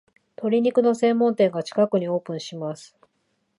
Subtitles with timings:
[0.35, 2.97] 鶏肉の専門店が近くにオープンします